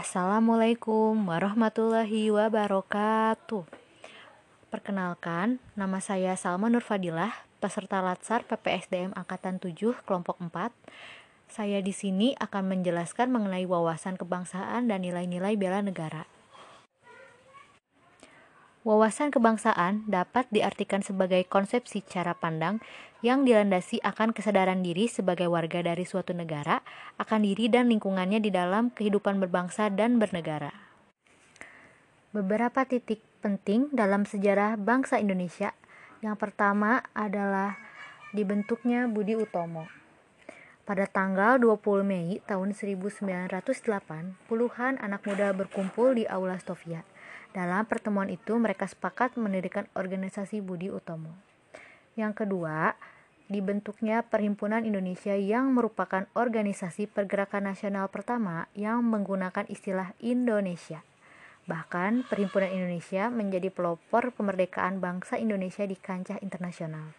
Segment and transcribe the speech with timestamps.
[0.00, 3.68] Assalamualaikum warahmatullahi wabarakatuh.
[4.72, 7.28] Perkenalkan, nama saya Salma Nurfadilah,
[7.60, 9.76] peserta Latsar PPSDM Angkatan 7
[10.08, 10.72] kelompok 4.
[11.52, 16.24] Saya di sini akan menjelaskan mengenai wawasan kebangsaan dan nilai-nilai bela negara.
[18.80, 22.80] Wawasan kebangsaan dapat diartikan sebagai konsepsi cara pandang
[23.20, 26.80] yang dilandasi akan kesadaran diri sebagai warga dari suatu negara,
[27.20, 30.72] akan diri dan lingkungannya di dalam kehidupan berbangsa dan bernegara.
[32.32, 35.74] Beberapa titik penting dalam sejarah bangsa Indonesia.
[36.20, 37.80] Yang pertama adalah
[38.36, 39.88] dibentuknya Budi Utomo.
[40.84, 43.48] Pada tanggal 20 Mei tahun 1908,
[44.50, 47.06] puluhan anak muda berkumpul di Aula Stovia
[47.50, 51.49] dalam pertemuan itu, mereka sepakat mendirikan organisasi Budi Utomo.
[52.18, 52.98] Yang kedua,
[53.50, 61.02] dibentuknya Perhimpunan Indonesia yang merupakan organisasi pergerakan nasional pertama yang menggunakan istilah Indonesia.
[61.66, 67.14] Bahkan, Perhimpunan Indonesia menjadi pelopor kemerdekaan bangsa Indonesia di kancah internasional.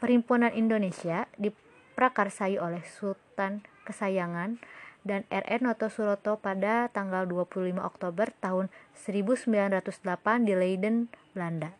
[0.00, 4.56] Perhimpunan Indonesia diprakarsai oleh Sultan Kesayangan
[5.04, 5.60] dan R.R.
[5.64, 11.72] Noto Suroto pada tanggal 25 Oktober tahun 1908 di Leiden, Belanda.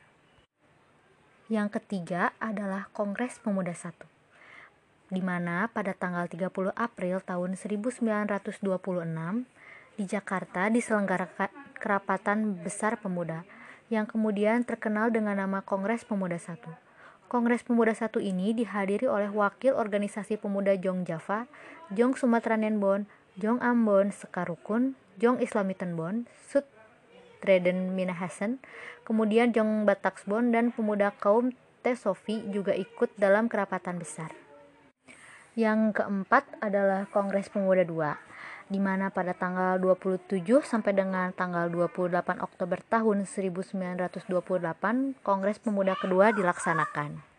[1.51, 3.91] Yang ketiga adalah Kongres Pemuda I,
[5.11, 6.47] di mana pada tanggal 30
[6.79, 8.63] April tahun 1926
[9.99, 13.43] di Jakarta diselenggarakan kerapatan besar pemuda
[13.91, 16.55] yang kemudian terkenal dengan nama Kongres Pemuda I.
[17.27, 21.51] Kongres Pemuda I ini dihadiri oleh wakil organisasi pemuda Jong Java,
[21.91, 26.63] Jong Sumatera Nenbon, Jong Ambon Sekarukun, Jong Islamitenbon, Sud
[27.41, 28.61] Treden Minahasen,
[29.03, 34.37] kemudian Jong Bataksbon dan pemuda kaum Tesofi juga ikut dalam kerapatan besar.
[35.57, 38.13] Yang keempat adalah Kongres Pemuda II,
[38.69, 46.37] di mana pada tanggal 27 sampai dengan tanggal 28 Oktober tahun 1928 Kongres Pemuda kedua
[46.37, 47.30] dilaksanakan.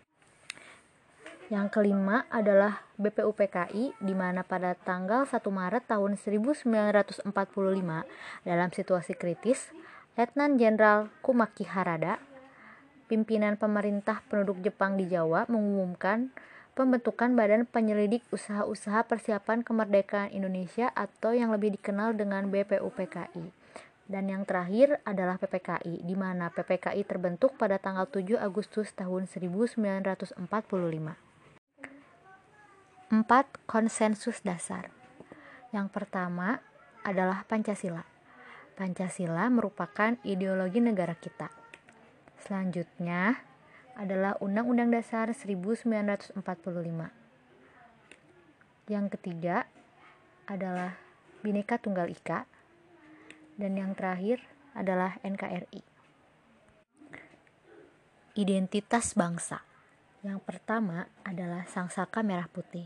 [1.51, 7.27] Yang kelima adalah BPUPKI di mana pada tanggal 1 Maret tahun 1945
[8.47, 9.67] dalam situasi kritis,
[10.15, 12.23] Letnan Jenderal Kumaki Harada,
[13.11, 16.31] pimpinan pemerintah penduduk Jepang di Jawa mengumumkan
[16.71, 23.51] pembentukan Badan Penyelidik Usaha-usaha Persiapan Kemerdekaan Indonesia atau yang lebih dikenal dengan BPUPKI.
[24.07, 31.30] Dan yang terakhir adalah PPKI, di mana PPKI terbentuk pada tanggal 7 Agustus tahun 1945.
[33.11, 33.27] 4
[33.67, 34.87] konsensus dasar.
[35.75, 36.63] Yang pertama
[37.03, 38.07] adalah Pancasila.
[38.79, 41.51] Pancasila merupakan ideologi negara kita.
[42.39, 43.43] Selanjutnya
[43.99, 46.39] adalah Undang-Undang Dasar 1945.
[48.87, 49.67] Yang ketiga
[50.47, 50.95] adalah
[51.43, 52.47] Bhinneka Tunggal Ika
[53.59, 54.39] dan yang terakhir
[54.71, 55.83] adalah NKRI.
[58.39, 59.67] Identitas bangsa.
[60.21, 62.85] Yang pertama adalah Sangsaka Merah Putih,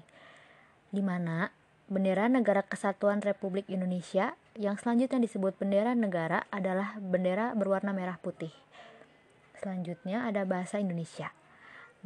[0.95, 1.51] di mana
[1.91, 8.55] bendera Negara Kesatuan Republik Indonesia yang selanjutnya disebut bendera negara adalah bendera berwarna merah putih.
[9.59, 11.35] Selanjutnya ada bahasa Indonesia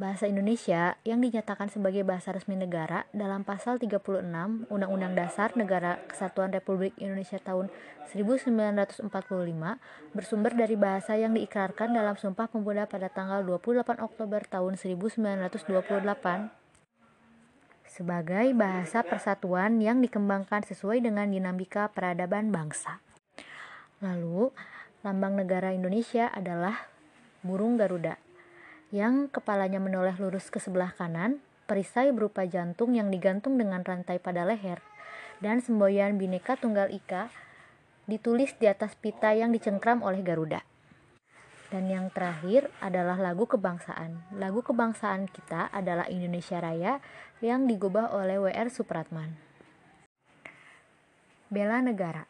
[0.00, 4.24] bahasa Indonesia yang dinyatakan sebagai bahasa resmi negara dalam pasal 36
[4.72, 7.68] Undang-Undang Dasar Negara Kesatuan Republik Indonesia tahun
[8.08, 9.04] 1945
[10.16, 15.68] bersumber dari bahasa yang diikrarkan dalam Sumpah Pemuda pada tanggal 28 Oktober tahun 1928
[17.90, 23.02] sebagai bahasa persatuan yang dikembangkan sesuai dengan dinamika peradaban bangsa.
[23.98, 24.54] Lalu,
[25.02, 26.86] lambang negara Indonesia adalah
[27.42, 28.14] burung Garuda
[28.94, 34.46] yang kepalanya menoleh lurus ke sebelah kanan, perisai berupa jantung yang digantung dengan rantai pada
[34.46, 34.82] leher,
[35.42, 37.30] dan semboyan Bhinneka Tunggal Ika
[38.10, 40.66] ditulis di atas pita yang dicengkram oleh Garuda.
[41.70, 44.26] Dan yang terakhir adalah lagu kebangsaan.
[44.34, 46.98] Lagu kebangsaan kita adalah Indonesia Raya
[47.38, 49.38] yang digubah oleh WR Supratman.
[51.46, 52.26] Bela negara.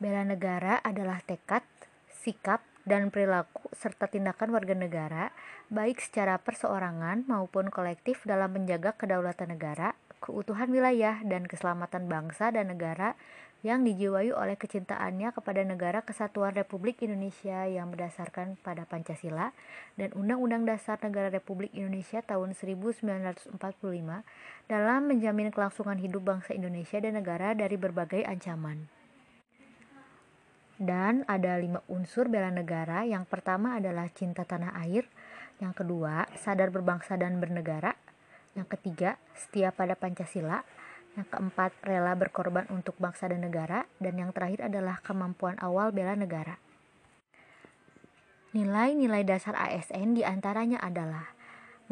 [0.00, 1.64] Bela negara adalah tekad,
[2.08, 5.34] sikap, dan perilaku serta tindakan warga negara,
[5.68, 12.74] baik secara perseorangan maupun kolektif dalam menjaga kedaulatan negara, keutuhan wilayah, dan keselamatan bangsa dan
[12.74, 13.14] negara
[13.64, 19.50] yang dijiwai oleh kecintaannya kepada negara kesatuan Republik Indonesia yang berdasarkan pada Pancasila
[19.96, 23.56] dan Undang-Undang Dasar Negara Republik Indonesia tahun 1945
[24.70, 28.86] dalam menjamin kelangsungan hidup bangsa Indonesia dan negara dari berbagai ancaman.
[30.76, 33.08] Dan ada lima unsur bela negara.
[33.08, 35.08] Yang pertama adalah cinta tanah air.
[35.56, 37.96] Yang kedua, sadar berbangsa dan bernegara.
[38.56, 40.64] Yang ketiga, setia pada Pancasila.
[41.12, 43.84] Yang keempat, rela berkorban untuk bangsa dan negara.
[44.00, 46.56] Dan yang terakhir adalah kemampuan awal bela negara.
[48.56, 51.36] Nilai-nilai dasar ASN di antaranya adalah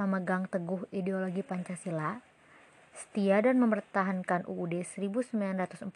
[0.01, 2.25] memegang teguh ideologi Pancasila,
[2.97, 5.93] setia dan mempertahankan UUD 1945,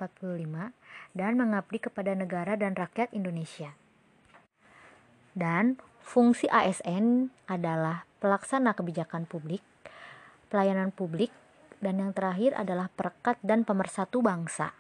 [1.17, 3.73] dan mengabdi kepada negara dan rakyat Indonesia.
[5.33, 9.63] Dan fungsi ASN adalah pelaksana kebijakan publik,
[10.49, 11.31] pelayanan publik,
[11.79, 14.78] dan yang terakhir adalah perekat dan pemersatu bangsa.